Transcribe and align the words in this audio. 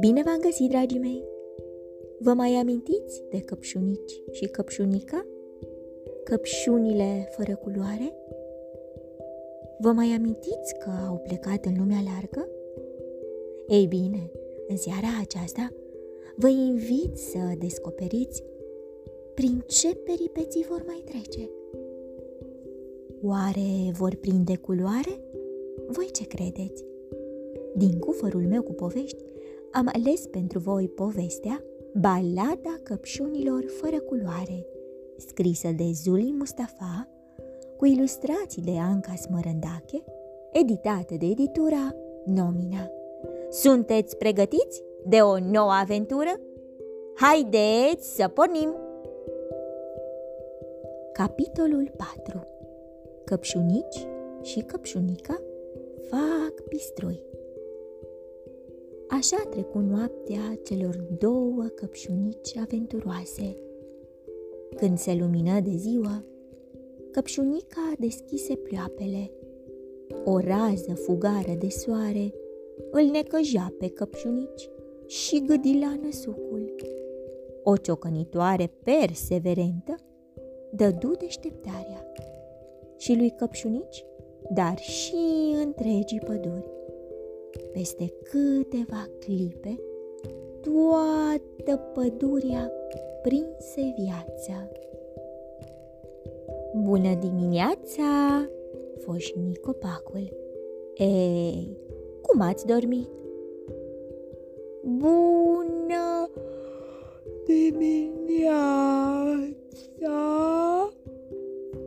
Bine 0.00 0.22
v-am 0.22 0.40
găsit, 0.40 0.68
dragii 0.68 0.98
mei! 0.98 1.24
Vă 2.18 2.32
mai 2.32 2.54
amintiți 2.54 3.22
de 3.30 3.40
căpșunici 3.40 4.22
și 4.30 4.44
căpșunica? 4.44 5.26
Căpșunile 6.24 7.28
fără 7.30 7.56
culoare? 7.56 8.14
Vă 9.78 9.92
mai 9.92 10.06
amintiți 10.06 10.74
că 10.78 10.90
au 11.08 11.16
plecat 11.16 11.64
în 11.64 11.74
lumea 11.78 12.00
largă? 12.14 12.48
Ei 13.68 13.86
bine, 13.86 14.30
în 14.68 14.76
seara 14.76 15.08
aceasta 15.20 15.72
vă 16.36 16.48
invit 16.48 17.16
să 17.16 17.38
descoperiți 17.58 18.44
prin 19.34 19.64
ce 19.66 19.94
peripeții 19.94 20.66
vor 20.68 20.84
mai 20.86 21.02
trece. 21.04 21.50
Oare 23.22 23.92
vor 23.92 24.14
prinde 24.14 24.56
culoare? 24.56 25.20
Voi 25.90 26.10
ce 26.12 26.26
credeți? 26.26 26.84
Din 27.74 27.98
cufărul 27.98 28.46
meu 28.48 28.62
cu 28.62 28.72
povești 28.72 29.24
am 29.72 29.90
ales 29.94 30.26
pentru 30.26 30.58
voi 30.58 30.88
povestea 30.88 31.64
Balada 31.94 32.78
căpșunilor 32.82 33.64
fără 33.80 34.00
culoare, 34.00 34.66
scrisă 35.16 35.68
de 35.76 35.90
Zuli 35.92 36.34
Mustafa, 36.38 37.08
cu 37.76 37.86
ilustrații 37.86 38.62
de 38.62 38.78
Anca 38.78 39.14
Smărândache, 39.14 40.04
editată 40.52 41.14
de 41.18 41.26
editura 41.26 41.94
Nomina. 42.24 42.90
Sunteți 43.50 44.16
pregătiți 44.16 44.82
de 45.06 45.16
o 45.16 45.38
nouă 45.38 45.72
aventură? 45.72 46.40
Haideți 47.14 48.14
să 48.14 48.28
pornim! 48.28 48.74
Capitolul 51.12 51.92
4 51.96 52.46
Căpșunici 53.24 54.06
și 54.42 54.60
căpșunica 54.60 55.42
fac 56.10 56.60
pistrui. 56.68 57.22
Așa 59.08 59.36
trecu 59.50 59.78
noaptea 59.78 60.58
celor 60.64 60.96
două 61.18 61.64
căpșunici 61.74 62.56
aventuroase. 62.56 63.56
Când 64.76 64.98
se 64.98 65.14
lumină 65.14 65.60
de 65.60 65.76
ziua, 65.76 66.24
căpșunica 67.10 67.92
deschise 67.98 68.54
pleoapele. 68.54 69.30
O 70.24 70.38
rază 70.38 70.94
fugară 70.94 71.52
de 71.58 71.68
soare 71.68 72.34
îl 72.90 73.04
necăja 73.04 73.74
pe 73.78 73.88
căpșunici 73.88 74.70
și 75.06 75.44
gâdila 75.44 75.94
năsucul. 76.02 76.74
O 77.62 77.76
ciocănitoare 77.76 78.70
perseverentă 78.82 79.94
dădu 80.72 81.10
deșteptarea 81.18 82.12
și 82.96 83.16
lui 83.16 83.30
căpșunici, 83.30 84.04
dar 84.50 84.78
și 84.78 85.16
întregii 85.64 86.20
păduri. 86.26 86.70
Peste 87.72 88.12
câteva 88.22 89.08
clipe, 89.18 89.80
toată 90.60 91.76
pădurea 91.94 92.72
prinse 93.22 93.94
viață. 93.96 94.70
Bună 96.74 97.14
dimineața! 97.14 98.48
foșni 98.98 99.56
copacul. 99.56 100.36
Ei, 100.94 101.76
cum 102.22 102.40
ați 102.40 102.66
dormit? 102.66 103.08
Bună 104.82 106.30
dimineața! 107.46 108.58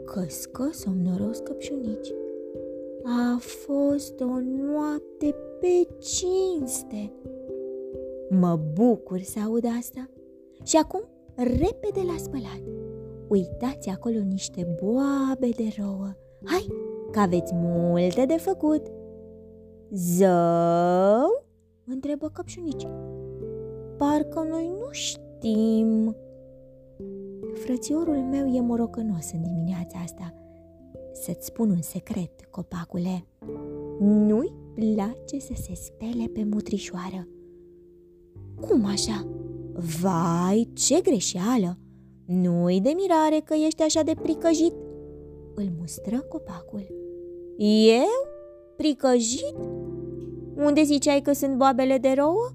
Căscă 0.06 0.70
somnoros 0.72 1.40
căpșunici. 1.40 2.14
A 3.04 3.38
fost 3.40 4.20
o 4.20 4.40
noapte 4.40 5.36
pe 5.60 5.88
cinste. 6.00 7.12
Mă 8.30 8.60
bucur 8.74 9.20
să 9.20 9.40
aud 9.46 9.66
asta. 9.80 10.10
Și 10.64 10.78
acum, 10.78 11.02
repede 11.36 12.02
la 12.06 12.16
spălat. 12.18 12.62
Uitați 13.28 13.90
acolo 13.90 14.20
niște 14.20 14.78
boabe 14.84 15.50
de 15.50 15.74
rouă. 15.82 16.16
Hai, 16.44 16.68
că 17.12 17.20
aveți 17.20 17.54
multe 17.56 18.26
de 18.26 18.38
făcut. 18.38 18.86
Zău? 19.92 21.46
întrebă 21.86 22.30
căpșunici. 22.34 22.88
Parcă 23.98 24.46
noi 24.50 24.72
nu 24.80 24.92
știm. 24.92 26.16
Frățiorul 27.54 28.16
meu 28.16 28.48
e 28.48 28.62
morocănos 28.62 29.32
în 29.34 29.42
dimineața 29.42 30.00
asta. 30.04 30.34
Să-ți 31.12 31.46
spun 31.46 31.70
un 31.70 31.82
secret, 31.82 32.46
copacule. 32.50 33.26
Nu-i 34.00 34.54
place 34.76 35.40
să 35.40 35.54
se 35.54 35.74
spele 35.74 36.28
pe 36.34 36.44
mutrișoară. 36.44 37.28
Cum 38.62 38.86
așa? 38.86 39.28
Vai, 40.02 40.70
ce 40.74 41.02
greșeală! 41.02 41.78
Nu-i 42.26 42.82
de 42.82 42.94
mirare 42.96 43.42
că 43.44 43.54
ești 43.54 43.82
așa 43.82 44.02
de 44.02 44.14
pricăjit. 44.22 44.74
Îl 45.56 45.72
mustră 45.80 46.20
copacul. 46.20 46.88
Eu? 47.88 48.30
Pricăjit? 48.76 49.56
Unde 50.56 50.84
ziceai 50.84 51.22
că 51.22 51.34
sunt 51.34 51.58
boabele 51.58 51.98
de 51.98 52.14
rouă? 52.18 52.50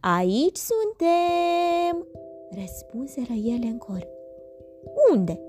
Aici 0.00 0.56
suntem, 0.56 2.06
răspunseră 2.50 3.32
ele 3.32 3.66
în 3.66 3.78
cor. 3.78 4.08
Unde? 5.12 5.40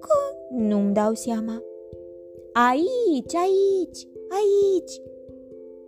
Că 0.00 0.36
nu-mi 0.50 0.94
dau 0.94 1.14
seama. 1.14 1.62
Aici, 2.52 3.34
aici, 3.34 4.08
aici! 4.38 5.00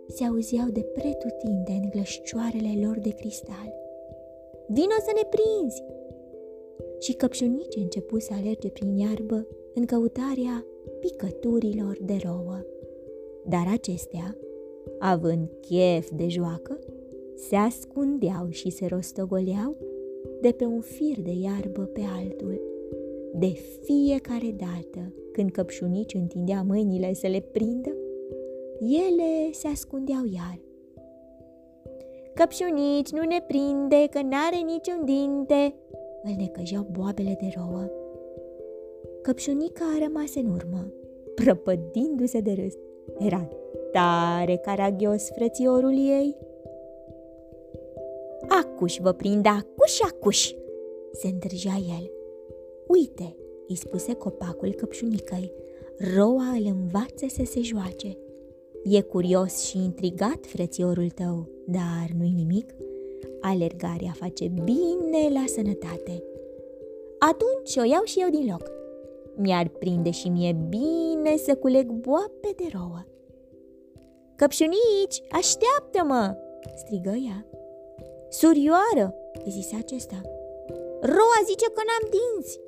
Se 0.07 0.23
auzeau 0.23 0.69
de 0.69 0.81
pretutinde 0.81 1.71
în 1.71 1.89
glășcioarele 1.89 2.85
lor 2.85 2.99
de 2.99 3.09
cristal. 3.09 3.73
Vino 4.67 4.97
să 5.05 5.11
ne 5.15 5.29
prinzi! 5.29 5.83
Și 6.99 7.13
căpșunice 7.13 7.79
începu 7.79 8.19
să 8.19 8.33
alerge 8.33 8.69
prin 8.69 8.97
iarbă 8.97 9.47
în 9.73 9.85
căutarea 9.85 10.65
picăturilor 10.99 11.97
de 12.01 12.17
rouă. 12.23 12.65
Dar 13.45 13.67
acestea, 13.71 14.37
având 14.99 15.49
chef 15.61 16.09
de 16.09 16.27
joacă, 16.27 16.79
se 17.35 17.55
ascundeau 17.55 18.49
și 18.49 18.69
se 18.69 18.85
rostogoleau 18.85 19.75
de 20.41 20.51
pe 20.51 20.65
un 20.65 20.81
fir 20.81 21.21
de 21.21 21.31
iarbă 21.41 21.81
pe 21.81 22.01
altul. 22.17 22.61
De 23.33 23.47
fiecare 23.83 24.55
dată 24.57 25.13
când 25.31 25.51
căpșunici 25.51 26.13
întindea 26.13 26.63
mâinile 26.67 27.13
să 27.13 27.27
le 27.27 27.39
prindă, 27.51 27.95
ele 28.79 29.51
se 29.51 29.67
ascundeau 29.67 30.23
iar. 30.33 30.59
Căpșunici, 32.33 33.09
nu 33.09 33.23
ne 33.23 33.43
prinde, 33.47 34.07
că 34.09 34.21
n-are 34.21 34.57
niciun 34.65 35.05
dinte, 35.05 35.75
îl 36.23 36.31
necăjeau 36.37 36.87
boabele 36.91 37.37
de 37.39 37.47
rouă. 37.55 37.89
Căpșunica 39.21 39.85
a 39.95 40.03
rămas 40.03 40.35
în 40.35 40.45
urmă, 40.45 40.93
prăpădindu-se 41.35 42.39
de 42.39 42.51
râs. 42.51 42.73
Era 43.19 43.49
tare 43.91 44.55
caragios 44.55 45.29
frățiorul 45.29 45.93
ei. 45.97 46.37
Acuș 48.47 48.97
vă 48.97 49.11
prind, 49.11 49.45
acuș, 49.45 49.99
acuș, 50.11 50.53
se 51.11 51.27
întârjea 51.27 51.75
el. 51.99 52.11
Uite, 52.91 53.35
îi 53.67 53.75
spuse 53.75 54.13
copacul 54.13 54.73
căpșunicăi, 54.73 55.53
roa 56.15 56.49
îl 56.57 56.65
învață 56.65 57.25
să 57.27 57.41
se 57.45 57.61
joace. 57.61 58.17
E 58.83 59.01
curios 59.01 59.63
și 59.63 59.77
intrigat 59.77 60.45
frățiorul 60.45 61.09
tău, 61.09 61.49
dar 61.67 62.09
nu-i 62.17 62.33
nimic. 62.35 62.73
Alergarea 63.41 64.11
face 64.13 64.47
bine 64.63 65.29
la 65.33 65.43
sănătate. 65.45 66.23
Atunci 67.19 67.75
o 67.75 67.83
iau 67.83 68.03
și 68.03 68.19
eu 68.19 68.29
din 68.29 68.45
loc. 68.51 68.71
Mi-ar 69.35 69.67
prinde 69.67 70.11
și 70.11 70.29
mie 70.29 70.57
bine 70.69 71.37
să 71.37 71.55
culeg 71.55 71.91
boape 71.91 72.49
de 72.55 72.63
rouă. 72.73 73.05
Căpșunici, 74.35 75.21
așteaptă-mă!" 75.29 76.35
strigă 76.75 77.13
ea. 77.27 77.45
Surioară, 78.29 79.15
îi 79.45 79.51
zise 79.51 79.75
acesta. 79.75 80.21
Roa 81.01 81.39
zice 81.45 81.65
că 81.65 81.81
n-am 81.87 82.09
dinți. 82.15 82.59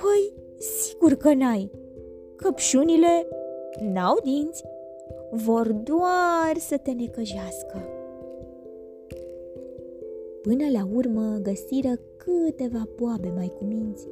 Păi, 0.00 0.32
sigur 0.58 1.14
că 1.14 1.34
n-ai. 1.34 1.70
Căpșunile 2.36 3.28
n-au 3.92 4.20
dinți. 4.24 4.64
Vor 5.30 5.72
doar 5.72 6.56
să 6.58 6.76
te 6.76 6.90
necăjească. 6.90 7.88
Până 10.42 10.64
la 10.72 10.88
urmă 10.94 11.38
găsiră 11.42 11.92
câteva 12.16 12.88
poabe 12.96 13.32
mai 13.34 13.52
cuminți 13.58 14.06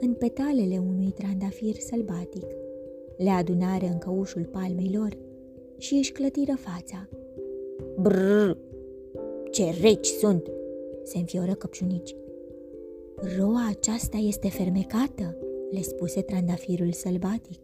în 0.00 0.14
petalele 0.14 0.82
unui 0.88 1.10
trandafir 1.14 1.74
sălbatic. 1.74 2.46
Le 3.16 3.30
adunară 3.30 3.86
în 3.86 3.98
căușul 3.98 4.48
palmei 4.50 4.90
lor 4.94 5.16
și 5.76 5.94
își 5.94 6.12
clătiră 6.12 6.54
fața. 6.56 7.08
Brrr, 8.00 8.56
ce 9.50 9.64
reci 9.80 10.06
sunt!" 10.06 10.50
se 11.02 11.18
înfioră 11.18 11.52
căpșunici. 11.54 12.16
Roa 13.20 13.68
aceasta 13.68 14.16
este 14.16 14.48
fermecată, 14.48 15.36
le 15.70 15.80
spuse 15.80 16.20
trandafirul 16.20 16.92
sălbatic. 16.92 17.60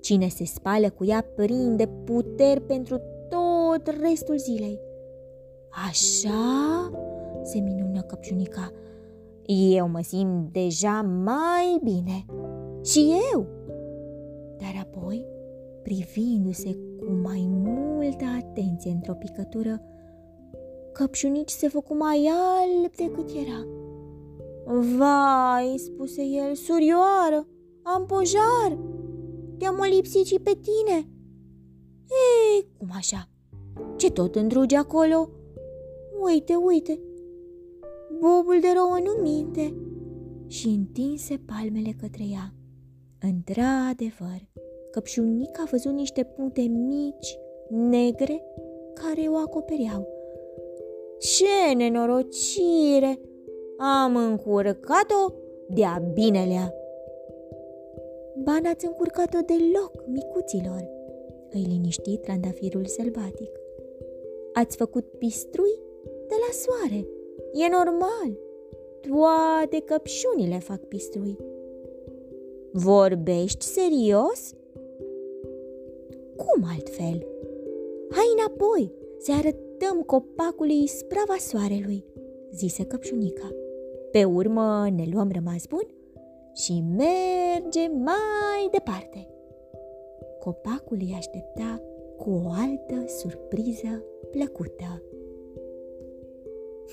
Cine 0.00 0.28
se 0.28 0.44
spală 0.44 0.90
cu 0.90 1.04
ea 1.04 1.24
prinde 1.36 1.86
puteri 2.04 2.60
pentru 2.60 3.00
tot 3.28 3.94
restul 4.00 4.38
zilei. 4.38 4.78
Așa? 5.88 6.90
se 7.42 7.58
minună 7.58 8.00
căpșunica. 8.00 8.72
Eu 9.74 9.88
mă 9.88 10.00
simt 10.02 10.52
deja 10.52 11.02
mai 11.02 11.80
bine. 11.82 12.24
Și 12.84 13.14
eu. 13.32 13.46
Dar 14.56 14.82
apoi, 14.82 15.26
privindu-se 15.82 16.78
cu 16.98 17.12
mai 17.22 17.46
multă 17.48 18.24
atenție 18.38 18.90
într-o 18.90 19.14
picătură, 19.14 19.82
căpșunici 20.92 21.50
se 21.50 21.68
făcu 21.68 21.96
mai 21.96 22.30
alb 22.30 22.94
decât 22.96 23.28
era. 23.28 23.75
Vai, 24.68 25.74
spuse 25.76 26.22
el, 26.22 26.54
surioară, 26.54 27.46
am 27.82 28.06
pojar, 28.06 28.78
te-am 29.58 29.86
lipsit 29.90 30.26
și 30.26 30.38
pe 30.38 30.50
tine. 30.50 31.08
Ei, 32.08 32.68
cum 32.78 32.88
așa? 32.92 33.28
Ce 33.96 34.10
tot 34.10 34.34
îndruge 34.34 34.76
acolo? 34.76 35.30
Uite, 36.24 36.54
uite, 36.54 37.00
bobul 38.20 38.60
de 38.60 38.68
rouă 38.74 38.98
nu 39.04 39.22
minte. 39.22 39.74
Și 40.46 40.66
întinse 40.66 41.40
palmele 41.46 41.90
către 42.00 42.24
ea. 42.32 42.54
Într-adevăr, 43.20 44.50
căpșunica 44.90 45.62
a 45.62 45.68
văzut 45.70 45.92
niște 45.92 46.24
puncte 46.24 46.60
mici, 46.60 47.38
negre, 47.70 48.42
care 48.94 49.28
o 49.28 49.36
acopereau. 49.36 50.08
Ce 51.18 51.74
nenorocire! 51.76 53.20
Am 53.78 54.16
încurcat-o 54.16 55.32
de-a 55.68 56.02
binelea. 56.12 56.74
Ba 58.44 58.58
n-ați 58.62 58.86
încurcat-o 58.86 59.38
deloc, 59.46 60.04
micuților, 60.06 60.88
îi 61.50 61.66
liniști 61.68 62.16
trandafirul 62.16 62.84
sălbatic. 62.84 63.50
Ați 64.52 64.76
făcut 64.76 65.04
pistrui 65.04 65.80
de 66.02 66.34
la 66.46 66.52
soare. 66.52 67.06
E 67.52 67.68
normal. 67.70 68.38
Toate 69.00 69.80
căpșunile 69.84 70.58
fac 70.58 70.80
pistrui. 70.80 71.36
Vorbești 72.72 73.64
serios? 73.64 74.54
Cum 76.36 76.64
altfel? 76.74 77.26
Hai 78.10 78.26
înapoi 78.38 78.92
să 79.18 79.32
arătăm 79.32 80.02
copacului 80.02 80.86
sprava 80.86 81.36
soarelui, 81.38 82.04
zise 82.52 82.84
căpșunica. 82.84 83.54
Pe 84.16 84.24
urmă 84.24 84.88
ne 84.96 85.04
luăm 85.12 85.30
rămas 85.32 85.66
bun 85.66 85.86
și 86.54 86.82
mergem 86.96 87.98
mai 87.98 88.68
departe. 88.70 89.28
Copacul 90.38 90.96
îi 91.00 91.14
aștepta 91.16 91.82
cu 92.16 92.30
o 92.30 92.48
altă 92.48 93.08
surpriză 93.18 94.04
plăcută. 94.30 95.02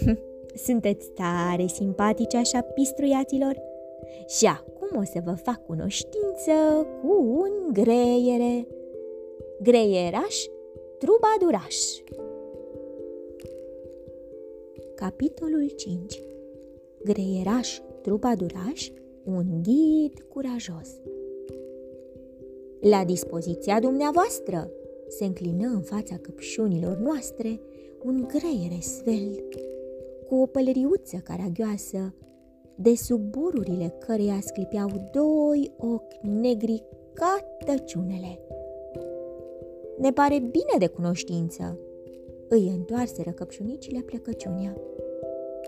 Sunteți 0.66 1.10
tare 1.10 1.66
simpatici 1.68 2.34
așa, 2.34 2.62
pistruiaților? 2.62 3.62
Și 4.28 4.46
acum 4.46 5.00
o 5.00 5.04
să 5.04 5.22
vă 5.26 5.34
fac 5.34 5.66
cunoștință 5.66 6.88
cu 7.02 7.24
un 7.24 7.74
greiere. 7.74 8.68
Greieraș 9.62 10.36
trubaduraș. 10.98 11.76
Capitolul 14.96 15.68
5 15.76 16.22
Greieraș 17.04 17.80
trubaduraș, 18.02 18.90
un 19.24 19.46
ghid 19.62 20.26
curajos. 20.30 20.90
La 22.80 23.06
dispoziția 23.06 23.80
dumneavoastră, 23.80 24.72
se 25.08 25.26
înclină 25.26 25.68
în 25.68 25.82
fața 25.82 26.18
căpșunilor 26.18 26.98
noastre 26.98 27.60
un 28.04 28.28
greiere 28.28 28.80
svel, 28.80 29.44
cu 30.28 30.36
o 30.36 30.46
pălăriuță 30.46 31.18
caragioasă, 31.24 32.14
de 32.76 32.96
sub 32.96 33.22
bururile 33.22 33.96
căreia 34.00 34.40
sclipeau 34.42 35.10
doi 35.12 35.72
ochi 35.78 36.42
negri 36.42 36.84
ca 37.14 37.40
tăciunele. 37.66 38.40
Ne 39.98 40.12
pare 40.12 40.40
bine 40.40 40.76
de 40.80 40.88
cunoștință, 40.88 41.80
îi 42.50 42.68
întoarseră 42.68 43.32
căpșunicile 43.32 44.00
plecăciunea. 44.00 44.78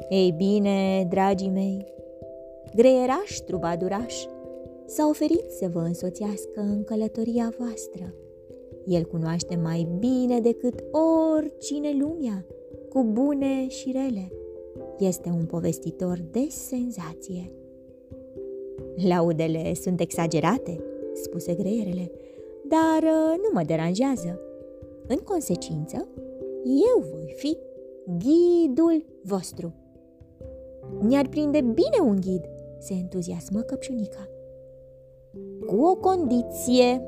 Ei 0.09 0.33
bine, 0.37 1.07
dragii 1.09 1.49
mei, 1.49 1.85
greieraș 2.75 3.37
trubaduraș 3.45 4.25
s-a 4.85 5.07
oferit 5.07 5.49
să 5.49 5.69
vă 5.73 5.79
însoțească 5.79 6.61
în 6.61 6.83
călătoria 6.83 7.53
voastră. 7.57 8.13
El 8.85 9.03
cunoaște 9.03 9.59
mai 9.63 9.87
bine 9.99 10.39
decât 10.39 10.83
oricine 11.35 11.97
lumea, 11.99 12.45
cu 12.89 13.03
bune 13.03 13.67
și 13.67 13.91
rele. 13.91 14.31
Este 14.99 15.29
un 15.29 15.45
povestitor 15.45 16.19
de 16.31 16.47
senzație. 16.49 17.51
Laudele 19.07 19.73
sunt 19.73 19.99
exagerate, 19.99 20.83
spuse 21.13 21.53
greierele, 21.53 22.11
dar 22.67 23.03
uh, 23.03 23.37
nu 23.37 23.49
mă 23.53 23.61
deranjează. 23.65 24.39
În 25.07 25.17
consecință, 25.17 26.07
eu 26.63 27.03
voi 27.13 27.33
fi 27.35 27.57
ghidul 28.17 29.05
vostru. 29.21 29.73
Ne-ar 31.01 31.27
prinde 31.27 31.61
bine 31.61 31.99
un 32.01 32.15
ghid, 32.15 32.49
se 32.79 32.93
entuziasmă 32.93 33.59
căpșunica. 33.59 34.29
Cu 35.65 35.75
o 35.75 35.95
condiție, 35.95 37.01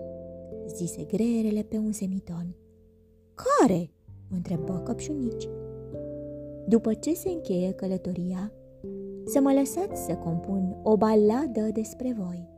zise 0.67 1.03
greierele 1.03 1.61
pe 1.61 1.77
un 1.77 1.91
semiton. 1.91 2.55
Care? 3.33 3.91
întrebă 4.29 4.81
căpșunici. 4.85 5.49
După 6.67 6.93
ce 6.93 7.13
se 7.13 7.29
încheie 7.29 7.71
călătoria, 7.71 8.51
să 9.25 9.39
mă 9.41 9.53
lăsați 9.53 10.05
să 10.05 10.15
compun 10.15 10.79
o 10.83 10.97
baladă 10.97 11.69
despre 11.73 12.15
voi. 12.17 12.49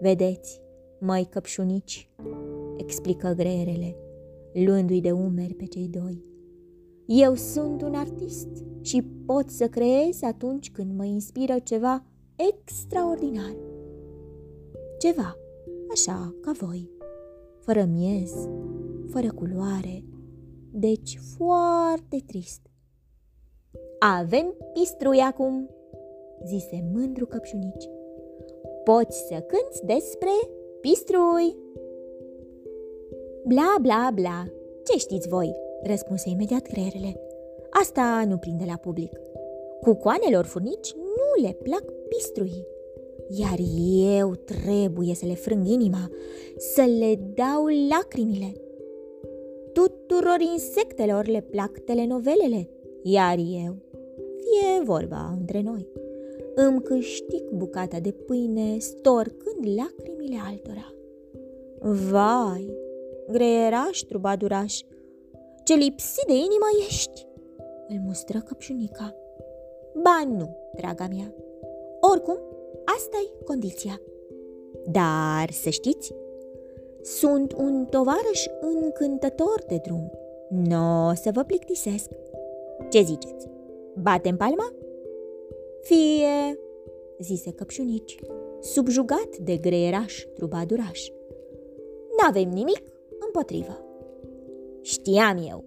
Vedeți, 0.00 0.60
mai 0.98 1.26
căpșunici, 1.30 2.10
explică 2.76 3.32
greierele, 3.36 3.96
luându-i 4.52 5.00
de 5.00 5.10
umeri 5.10 5.54
pe 5.54 5.64
cei 5.64 5.88
doi. 5.88 6.29
Eu 7.12 7.34
sunt 7.34 7.82
un 7.82 7.94
artist 7.94 8.48
și 8.80 9.02
pot 9.26 9.48
să 9.48 9.68
creez 9.68 10.22
atunci 10.22 10.70
când 10.70 10.96
mă 10.96 11.04
inspiră 11.04 11.58
ceva 11.58 12.04
extraordinar. 12.52 13.56
Ceva, 14.98 15.36
așa 15.90 16.34
ca 16.40 16.52
voi, 16.60 16.90
fără 17.58 17.84
miez, 17.84 18.48
fără 19.08 19.32
culoare, 19.34 20.04
deci 20.72 21.18
foarte 21.36 22.22
trist. 22.26 22.60
Avem 23.98 24.54
pistrui 24.72 25.18
acum, 25.18 25.70
zise 26.44 26.90
mândru 26.92 27.26
căpșunici. 27.26 27.88
Poți 28.84 29.26
să 29.28 29.44
cânți 29.46 29.84
despre 29.84 30.30
pistrui. 30.80 31.56
Bla, 33.44 33.76
bla, 33.80 34.10
bla, 34.14 34.46
ce 34.84 34.98
știți 34.98 35.28
voi? 35.28 35.68
Răspunse 35.82 36.28
imediat 36.28 36.62
creierele. 36.62 37.20
Asta 37.70 38.24
nu 38.28 38.36
prinde 38.36 38.64
la 38.66 38.76
public. 38.76 39.20
Cucoanelor 39.80 40.44
furnici 40.44 40.94
nu 40.94 41.42
le 41.42 41.56
plac 41.62 41.84
pistrui, 42.08 42.66
iar 43.28 43.58
eu 44.18 44.34
trebuie 44.34 45.14
să 45.14 45.26
le 45.26 45.34
frâng 45.34 45.66
inima, 45.66 46.10
să 46.56 46.82
le 46.98 47.20
dau 47.34 47.66
lacrimile. 47.88 48.52
Tuturor 49.72 50.40
insectelor 50.52 51.26
le 51.26 51.40
plac 51.40 51.78
telenovelele, 51.78 52.68
iar 53.02 53.38
eu, 53.38 53.76
fie 54.36 54.84
vorba 54.84 55.36
între 55.38 55.60
noi, 55.60 55.88
îmi 56.54 56.82
câștig 56.82 57.50
bucata 57.50 57.98
de 58.00 58.10
pâine 58.10 58.78
storcând 58.78 59.76
lacrimile 59.76 60.36
altora. 60.48 60.94
Vai, 62.10 62.74
greieraș, 63.28 64.00
trubaduraș, 64.00 64.80
ce 65.70 65.76
lipsit 65.76 66.26
de 66.26 66.32
inimă 66.32 66.66
ești! 66.88 67.26
Îl 67.88 68.00
mustră 68.06 68.38
căpșunica. 68.38 69.14
Ba 70.02 70.22
nu, 70.26 70.56
draga 70.74 71.06
mea. 71.10 71.34
Oricum, 72.00 72.38
asta 72.84 73.16
e 73.24 73.44
condiția. 73.44 74.00
Dar 74.90 75.50
să 75.50 75.70
știți, 75.70 76.14
sunt 77.02 77.52
un 77.52 77.86
tovarăș 77.90 78.46
încântător 78.60 79.64
de 79.66 79.80
drum. 79.82 80.10
Nu 80.48 81.08
o 81.08 81.14
să 81.14 81.30
vă 81.32 81.42
plictisesc. 81.42 82.10
Ce 82.88 83.02
ziceți? 83.02 83.48
Batem 84.02 84.36
palma? 84.36 84.72
Fie, 85.80 86.58
zise 87.18 87.50
căpșunici, 87.50 88.18
subjugat 88.60 89.36
de 89.36 89.56
greieraș 89.56 90.26
trubaduraș. 90.34 91.08
N-avem 92.20 92.48
nimic 92.48 92.82
împotrivă. 93.18 93.84
Știam 94.82 95.36
eu. 95.48 95.64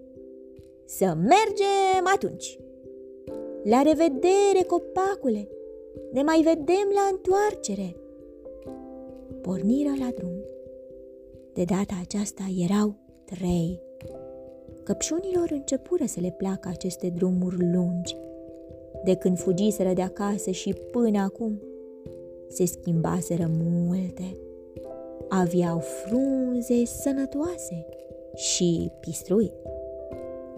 Să 0.85 1.05
mergem 1.05 2.05
atunci. 2.13 2.57
La 3.63 3.81
revedere, 3.81 4.63
copacule! 4.67 5.47
Ne 6.11 6.21
mai 6.21 6.41
vedem 6.41 6.87
la 6.93 7.09
întoarcere! 7.11 7.95
Porniră 9.41 9.91
la 9.99 10.09
drum. 10.15 10.43
De 11.53 11.63
data 11.63 11.93
aceasta 12.01 12.43
erau 12.63 12.95
trei. 13.25 13.81
Căpșunilor 14.83 15.47
începură 15.49 16.05
să 16.05 16.19
le 16.19 16.35
placă 16.37 16.69
aceste 16.71 17.09
drumuri 17.09 17.71
lungi. 17.73 18.17
De 19.03 19.15
când 19.15 19.37
fugiseră 19.37 19.93
de 19.93 20.01
acasă 20.01 20.51
și 20.51 20.73
până 20.91 21.19
acum, 21.19 21.61
se 22.47 22.65
schimbaseră 22.65 23.51
multe. 23.63 24.37
Aveau 25.29 25.79
frunze 25.79 26.85
sănătoase 26.85 27.85
și 28.35 28.91
pistrui. 28.99 29.53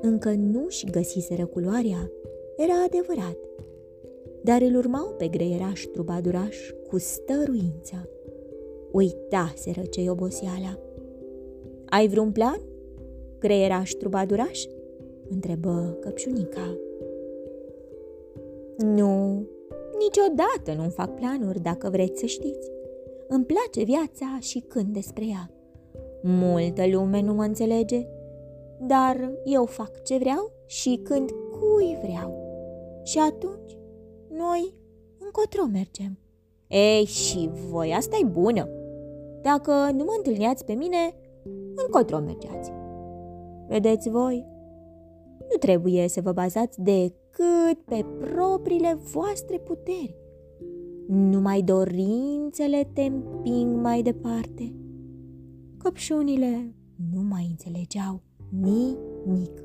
Încă 0.02 0.30
nu-și 0.30 0.86
găsiseră 0.86 1.46
culoarea, 1.46 2.12
era 2.58 2.84
adevărat, 2.86 3.38
dar 4.42 4.62
îl 4.62 4.76
urmau 4.76 5.14
pe 5.18 5.28
greieraș 5.28 5.84
trubaduraș 5.84 6.58
cu 6.88 6.98
stăruință. 6.98 8.10
Uitaseră 8.92 9.82
ce 9.82 10.10
oboseala. 10.10 10.80
Ai 11.86 12.08
vreun 12.08 12.32
plan? 12.32 12.62
Greieraș 13.40 13.92
trubaduraș? 13.92 14.66
întrebă 15.30 15.98
căpșunica. 16.00 16.78
Nu, 18.78 19.44
niciodată 20.00 20.84
nu 20.84 20.90
fac 20.90 21.16
planuri, 21.16 21.62
dacă 21.62 21.90
vreți 21.90 22.20
să 22.20 22.26
știți. 22.26 22.72
Îmi 23.28 23.46
place 23.46 23.84
viața 23.84 24.38
și 24.40 24.60
când 24.60 24.94
despre 24.94 25.26
ea. 25.26 25.55
Multă 26.28 26.88
lume 26.92 27.22
nu 27.22 27.34
mă 27.34 27.44
înțelege, 27.44 28.08
dar 28.80 29.32
eu 29.44 29.66
fac 29.66 30.04
ce 30.04 30.18
vreau 30.18 30.52
și 30.66 31.00
când 31.04 31.30
cui 31.30 31.98
vreau. 32.02 32.44
Și 33.04 33.20
atunci, 33.20 33.78
noi 34.30 34.74
încotro 35.20 35.66
mergem. 35.72 36.20
Ei, 36.68 37.06
și 37.06 37.50
voi, 37.70 37.94
asta 37.94 38.18
e 38.22 38.26
bună. 38.26 38.70
Dacă 39.42 39.72
nu 39.72 40.04
mă 40.04 40.14
întâlneați 40.18 40.66
pe 40.66 40.74
mine, 40.74 41.14
încotro 41.86 42.20
mergeați. 42.20 42.72
Vedeți 43.68 44.10
voi, 44.10 44.46
nu 45.40 45.58
trebuie 45.60 46.08
să 46.08 46.22
vă 46.22 46.32
bazați 46.32 46.82
decât 46.82 47.80
pe 47.86 48.06
propriile 48.20 49.00
voastre 49.14 49.58
puteri. 49.58 50.18
Numai 51.08 51.62
dorințele 51.62 52.90
te 52.94 53.02
împing 53.02 53.82
mai 53.82 54.02
departe. 54.02 54.74
Căpșunile 55.86 56.74
nu 57.14 57.22
mai 57.22 57.48
înțelegeau 57.50 58.22
nimic. 58.62 59.64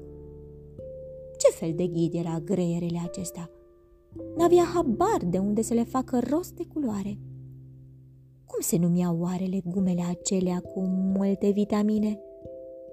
Ce 1.36 1.50
fel 1.50 1.72
de 1.74 1.86
ghid 1.86 2.14
era 2.14 2.40
greierele 2.44 2.98
acesta? 3.04 3.50
N-avea 4.36 4.62
habar 4.74 5.24
de 5.24 5.38
unde 5.38 5.62
să 5.62 5.74
le 5.74 5.84
facă 5.84 6.20
rost 6.30 6.52
de 6.52 6.62
culoare. 6.72 7.18
Cum 8.46 8.60
se 8.60 8.76
numeau 8.78 9.20
oare 9.20 9.44
legumele 9.44 10.02
acelea 10.10 10.60
cu 10.60 10.80
multe 11.16 11.50
vitamine? 11.50 12.20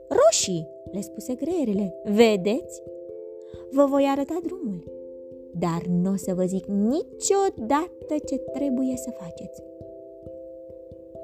Roșii, 0.10 0.68
le 0.92 1.02
spuse 1.02 1.34
greierele. 1.34 1.94
Vedeți? 2.04 2.82
Vă 3.72 3.86
voi 3.86 4.06
arăta 4.10 4.40
drumul, 4.44 4.92
dar 5.54 5.82
nu 5.86 6.12
o 6.12 6.16
să 6.16 6.34
vă 6.34 6.44
zic 6.46 6.66
niciodată 6.66 8.16
ce 8.26 8.38
trebuie 8.38 8.96
să 8.96 9.12
faceți. 9.12 9.62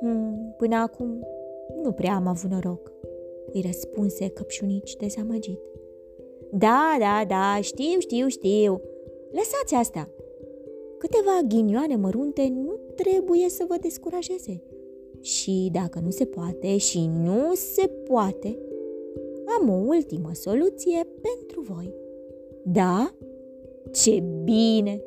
Hmm, 0.02 0.54
până 0.58 0.76
acum 0.76 1.28
nu 1.84 1.92
prea 1.92 2.16
am 2.16 2.28
avut 2.28 2.52
noroc, 2.52 2.92
îi 3.54 3.62
răspunse 3.66 4.30
căpșunici 4.30 4.96
dezamăgit. 4.96 5.60
Da, 6.52 6.96
da, 7.00 7.24
da, 7.28 7.62
știu, 7.62 8.00
știu, 8.00 8.28
știu. 8.28 8.82
Lăsați 9.32 9.76
asta. 9.76 10.10
Câteva 10.98 11.40
ghinioane 11.48 11.96
mărunte 11.96 12.48
nu 12.48 12.80
trebuie 12.96 13.50
să 13.50 13.66
vă 13.68 13.76
descurajeze. 13.82 14.64
Și 15.22 15.70
dacă 15.72 16.00
nu 16.00 16.10
se 16.10 16.26
poate 16.26 16.78
și 16.78 17.10
nu 17.24 17.54
se 17.54 17.88
poate, 17.88 18.58
am 19.60 19.70
o 19.70 19.86
ultimă 19.88 20.30
soluție 20.34 21.08
pentru 21.22 21.62
voi. 21.62 21.94
Da? 22.64 23.16
Ce 23.92 24.24
bine! 24.44 25.02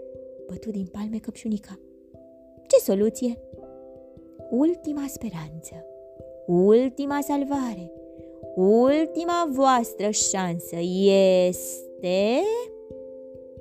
Bătu 0.47 0.71
din 0.71 0.87
palme 0.93 1.19
căpșunica. 1.19 1.79
Ce 2.67 2.77
soluție? 2.77 3.39
Ultima 4.51 5.05
speranță, 5.09 5.75
ultima 6.47 7.21
salvare, 7.21 7.93
ultima 8.55 9.49
voastră 9.53 10.11
șansă 10.11 10.77
este... 10.77 12.43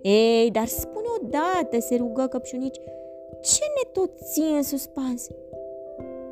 Ei, 0.01 0.51
dar 0.51 0.65
spune 0.67 1.05
odată, 1.21 1.79
se 1.79 1.95
rugă 1.95 2.27
căpșunici, 2.29 2.79
ce 3.41 3.63
ne 3.75 3.89
tot 3.91 4.11
ții 4.23 4.55
în 4.55 4.63
suspans? 4.63 5.27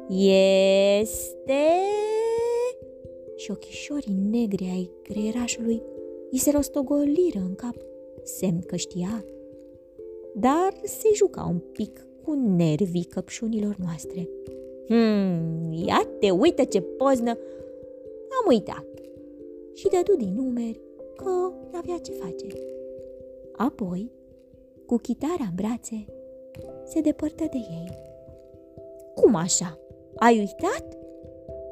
Este 0.10 1.64
și 3.36 3.52
ochișorii 3.52 4.18
negri 4.32 4.70
ai 4.74 4.90
creierașului 5.04 5.82
îi 6.32 6.38
se 6.38 6.52
rostogoliră 6.52 7.40
în 7.40 7.56
cap, 7.56 7.76
semn 8.24 8.60
că 8.60 8.76
știa. 8.76 9.26
Dar 10.36 10.74
se 10.84 11.10
juca 11.16 11.46
un 11.50 11.60
pic 11.72 12.08
cu 12.24 12.34
nervii 12.34 13.04
căpșunilor 13.04 13.76
noastre. 13.84 14.30
Hmm, 14.88 15.72
ia 15.88 16.08
te 16.20 16.30
uită 16.30 16.64
ce 16.64 16.82
poznă! 16.82 17.38
Am 18.42 18.46
uitat. 18.48 18.86
Și 19.74 19.88
dădu 19.88 20.18
din 20.18 20.34
numeri 20.36 20.82
că 21.16 21.52
n-avea 21.72 21.98
ce 22.02 22.12
face. 22.12 22.46
Apoi, 23.58 24.12
cu 24.86 24.98
chitara 24.98 25.44
în 25.50 25.56
brațe, 25.56 26.06
se 26.86 27.02
depărtă 27.02 27.44
de 27.44 27.58
ei. 27.58 27.90
Cum 29.16 29.36
așa? 29.36 29.80
Ai 30.16 30.38
uitat? 30.38 30.98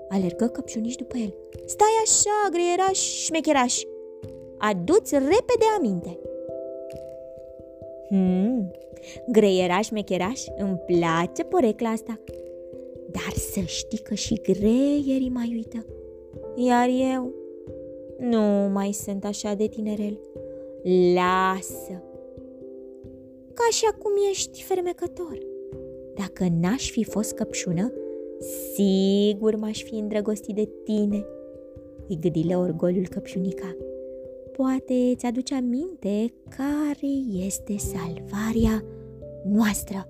Alergă 0.10 0.46
căpșuniș 0.46 0.96
după 0.96 1.18
el. 1.18 1.34
Stai 1.66 1.88
așa, 2.04 2.50
greieraș, 2.52 3.00
șmecheraș! 3.00 3.82
Adu-ți 4.58 5.14
repede 5.14 5.66
aminte! 5.78 6.20
Hmm, 8.08 8.72
greieraș, 9.28 9.86
șmecheraș, 9.86 10.44
îmi 10.58 10.78
place 10.86 11.44
porecla 11.44 11.90
asta. 11.90 12.20
Dar 13.12 13.34
să 13.34 13.60
știi 13.60 13.98
că 13.98 14.14
și 14.14 14.34
greierii 14.34 15.30
mai 15.30 15.52
uită. 15.56 15.86
Iar 16.56 16.90
eu 17.14 17.34
nu 18.20 18.70
mai 18.74 18.92
sunt 18.92 19.26
așa 19.26 19.54
de 19.54 19.68
tinerel. 19.68 20.20
Lasă! 21.14 22.04
Ca 23.54 23.68
și 23.72 23.86
acum 23.92 24.12
ești 24.30 24.64
fermecător. 24.64 25.38
Dacă 26.16 26.48
n-aș 26.62 26.92
fi 26.92 27.04
fost 27.04 27.34
căpșună, 27.34 27.94
Sigur 28.74 29.56
m-aș 29.56 29.84
fi 29.84 29.96
îndrăgostit 29.96 30.56
de 30.56 30.70
tine, 30.84 31.26
îi 32.08 32.18
gâdile 32.20 32.56
orgoliul 32.56 33.08
căpșunica. 33.08 33.76
Poate 34.52 34.94
îți 34.94 35.26
aduce 35.26 35.56
aminte 35.56 36.34
care 36.58 37.12
este 37.46 37.76
salvarea 37.78 38.84
noastră. 39.44 40.08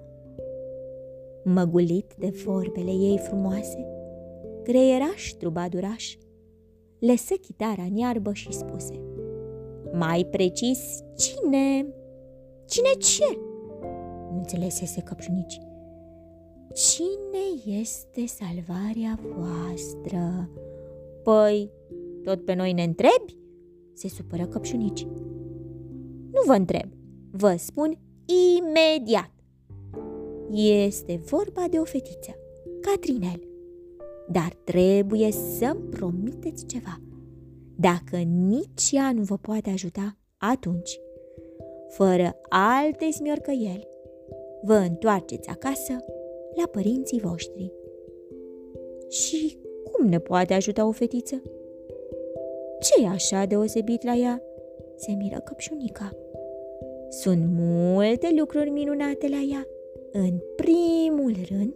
Măgulit 1.43 2.13
de 2.17 2.29
vorbele 2.45 2.91
ei 2.91 3.17
frumoase, 3.17 3.87
greieraș 4.63 5.31
trubaduraș, 5.31 6.17
lăsă 6.99 7.33
chitara 7.33 7.83
în 7.83 7.95
iarbă 7.95 8.33
și 8.33 8.51
spuse 8.51 9.01
Mai 9.93 10.27
precis, 10.31 10.99
cine? 11.17 11.93
Cine 12.65 12.89
ce? 12.99 13.39
Nu 14.31 14.37
înțelesese 14.37 15.01
căpșunici. 15.01 15.59
Cine 16.73 17.79
este 17.79 18.25
salvarea 18.25 19.19
voastră? 19.37 20.49
Păi, 21.23 21.71
tot 22.23 22.45
pe 22.45 22.53
noi 22.53 22.73
ne 22.73 22.83
întrebi? 22.83 23.37
Se 23.93 24.07
supără 24.07 24.45
căpșunici. 24.45 25.05
Nu 26.31 26.41
vă 26.45 26.53
întreb, 26.53 26.91
vă 27.31 27.55
spun 27.57 27.99
imediat. 28.57 29.31
Este 30.53 31.21
vorba 31.25 31.65
de 31.69 31.77
o 31.77 31.83
fetiță, 31.83 32.35
Catrinel. 32.81 33.41
Dar 34.27 34.53
trebuie 34.63 35.31
să-mi 35.31 35.89
promiteți 35.89 36.65
ceva. 36.65 37.01
Dacă 37.75 38.17
nici 38.17 38.91
ea 38.91 39.11
nu 39.11 39.21
vă 39.21 39.37
poate 39.37 39.69
ajuta, 39.69 40.17
atunci, 40.37 40.99
fără 41.89 42.35
alte 42.49 43.11
smiorcăieli, 43.11 43.87
vă 44.61 44.73
întoarceți 44.73 45.49
acasă 45.49 45.93
la 46.55 46.67
părinții 46.67 47.19
voștri. 47.19 47.71
Și 49.09 49.57
cum 49.91 50.07
ne 50.07 50.19
poate 50.19 50.53
ajuta 50.53 50.85
o 50.87 50.91
fetiță? 50.91 51.41
ce 52.81 53.03
e 53.03 53.07
așa 53.07 53.45
deosebit 53.45 54.03
la 54.03 54.13
ea? 54.13 54.41
Se 54.95 55.11
miră 55.11 55.39
căpșunica. 55.39 56.15
Sunt 57.09 57.43
multe 57.57 58.29
lucruri 58.37 58.69
minunate 58.69 59.27
la 59.27 59.41
ea. 59.51 59.67
În 60.11 60.39
primul 60.55 61.33
rând, 61.49 61.73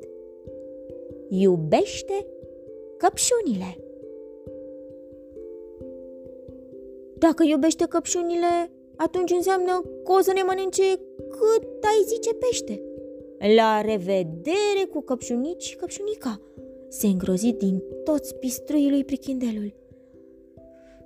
iubește 1.30 2.28
căpșunile. 2.98 3.78
Dacă 7.18 7.44
iubește 7.44 7.86
căpșunile, 7.90 8.72
atunci 8.96 9.32
înseamnă 9.32 9.84
că 10.04 10.12
o 10.12 10.22
să 10.22 10.32
ne 10.36 10.42
mănânce 10.42 10.84
cât 11.30 11.84
ai 11.84 12.04
zice 12.08 12.34
pește. 12.34 12.82
La 13.56 13.82
revedere 13.82 14.86
cu 14.92 15.02
căpșunici 15.02 15.64
și 15.64 15.76
căpșunica. 15.76 16.42
se 16.88 17.08
îngrozi 17.08 17.54
din 17.54 17.84
toți 18.04 18.36
pistruii 18.36 18.90
lui 18.90 19.04
prichindelul. 19.04 19.74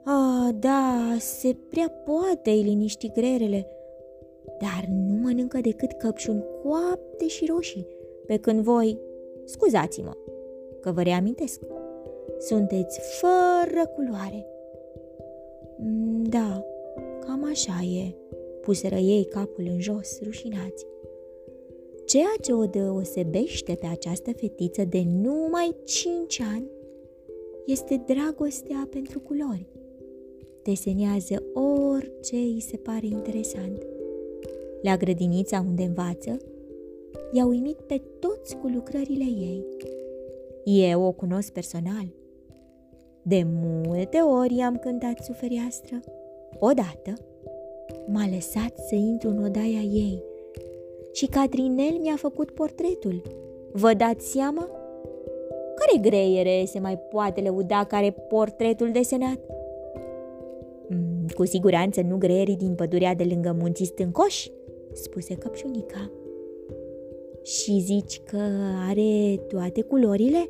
Ah, 0.06 0.54
da, 0.60 1.16
se 1.20 1.56
prea 1.70 1.90
poate 1.90 2.50
îi 2.50 2.62
liniști 2.62 3.12
grerele, 3.12 3.68
dar 4.60 4.86
nu 4.90 5.16
mănâncă 5.16 5.60
decât 5.62 5.92
căpșuni 5.92 6.46
coapte 6.64 7.28
și 7.28 7.46
roșii, 7.46 7.88
pe 8.26 8.38
când 8.38 8.60
voi, 8.60 9.00
scuzați-mă, 9.46 10.18
că 10.82 10.92
vă 10.92 11.02
reamintesc, 11.02 11.62
sunteți 12.40 13.00
fără 13.20 13.88
culoare. 13.96 14.46
Mm, 15.78 16.24
da, 16.24 16.66
cam 17.20 17.46
așa 17.52 17.84
e, 18.00 18.16
puseră 18.62 18.96
ei 18.96 19.26
capul 19.26 19.64
în 19.68 19.80
jos, 19.80 20.22
rușinați. 20.24 20.86
Ceea 22.06 22.34
ce 22.42 22.54
o 22.54 22.66
deosebește 22.66 23.74
pe 23.74 23.86
această 23.86 24.32
fetiță 24.32 24.84
de 24.84 25.04
numai 25.22 25.76
cinci 25.84 26.42
ani 26.56 26.68
este 27.66 28.04
dragostea 28.06 28.88
pentru 28.90 29.20
culori. 29.20 29.68
Desenează 30.64 31.44
orice 31.54 32.36
îi 32.36 32.64
se 32.68 32.78
pare 32.78 33.06
interesant. 33.06 33.86
La 34.82 34.98
grădinița 34.98 35.64
unde 35.68 35.84
învață, 35.84 36.38
i-a 37.32 37.46
uimit 37.46 37.78
pe 37.78 38.02
toți 38.20 38.58
cu 38.58 38.68
lucrările 38.68 39.24
ei. 39.24 39.66
Eu 40.64 41.04
o 41.04 41.12
cunosc 41.12 41.52
personal. 41.52 42.06
De 43.22 43.46
multe 43.46 44.18
ori 44.18 44.56
i-am 44.56 44.78
cântat 44.78 45.24
suferiastră. 45.24 46.00
Odată 46.60 47.14
m-a 48.08 48.30
lăsat 48.34 48.78
să 48.88 48.96
intru 48.96 49.30
în 49.30 49.44
odaia 49.44 49.82
ei 49.82 50.24
și 51.12 51.26
Catrinel 51.26 51.98
mi-a 52.02 52.16
făcut 52.16 52.52
portretul. 52.52 53.22
Vă 53.72 53.94
dați 53.94 54.32
seama? 54.32 54.70
Care 55.76 56.10
greiere 56.10 56.64
se 56.66 56.80
mai 56.80 56.98
poate 56.98 57.42
lăuda 57.42 57.84
care 57.84 58.12
portretul 58.12 58.92
desenat? 58.92 59.40
Mm, 60.90 61.26
cu 61.36 61.46
siguranță 61.46 62.02
nu 62.02 62.18
greierii 62.18 62.56
din 62.56 62.76
pădurea 62.76 63.16
de 63.16 63.24
lângă 63.24 63.56
munții 63.60 63.86
stâncoși, 63.86 64.52
spuse 65.04 65.36
căpșunica. 65.36 66.12
Și 67.44 67.80
zici 67.80 68.22
că 68.24 68.42
are 68.90 69.40
toate 69.48 69.82
culorile? 69.82 70.50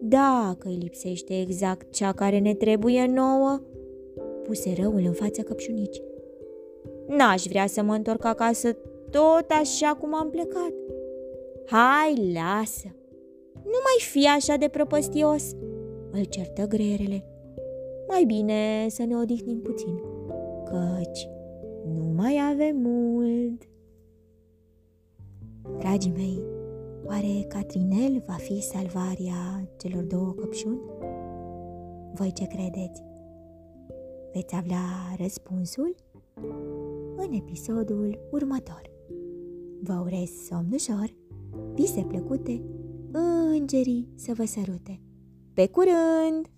Da, 0.00 0.56
că 0.58 0.68
îi 0.68 0.78
lipsește 0.80 1.40
exact 1.40 1.92
cea 1.92 2.12
care 2.12 2.38
ne 2.38 2.54
trebuie 2.54 3.06
nouă, 3.06 3.60
puse 4.42 4.74
răul 4.80 5.02
în 5.06 5.12
fața 5.12 5.42
căpșunicii. 5.42 6.02
N-aș 7.06 7.44
vrea 7.44 7.66
să 7.66 7.82
mă 7.82 7.94
întorc 7.94 8.24
acasă 8.24 8.76
tot 9.10 9.46
așa 9.60 9.96
cum 10.00 10.14
am 10.14 10.30
plecat. 10.30 10.72
Hai, 11.66 12.32
lasă! 12.34 12.94
Nu 13.54 13.78
mai 13.84 13.98
fi 14.10 14.28
așa 14.28 14.56
de 14.56 14.68
prăpăstios, 14.68 15.50
îl 16.10 16.24
certă 16.24 16.66
greierele. 16.66 17.24
Mai 18.08 18.24
bine 18.24 18.86
să 18.88 19.04
ne 19.04 19.16
odihnim 19.16 19.60
puțin, 19.60 20.00
căci 20.64 21.28
nu 21.94 22.12
mai 22.16 22.38
avem 22.52 22.76
mult. 22.76 23.68
Dragii 25.78 26.12
mei, 26.12 26.42
oare 27.04 27.44
Catrinel 27.48 28.22
va 28.26 28.32
fi 28.32 28.60
salvarea 28.60 29.68
celor 29.78 30.02
două 30.02 30.32
căpșuni? 30.32 30.80
Voi 32.14 32.32
ce 32.32 32.46
credeți? 32.46 33.02
Veți 34.32 34.56
avea 34.56 35.14
răspunsul 35.18 35.94
în 37.16 37.32
episodul 37.32 38.28
următor. 38.30 38.90
Vă 39.82 40.00
urez 40.04 40.30
somn 40.48 40.72
ușor, 40.72 41.16
vise 41.74 42.04
plăcute, 42.08 42.62
îngerii 43.52 44.08
să 44.14 44.32
vă 44.34 44.44
sărute. 44.44 45.00
Pe 45.54 45.66
curând! 45.66 46.50